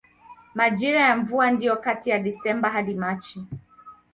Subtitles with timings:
[0.55, 3.45] Majira ya mvua ndiyo kati ya Desemba hadi Machi.